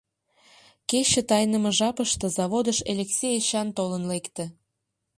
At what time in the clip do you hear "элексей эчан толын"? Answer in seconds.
2.91-4.03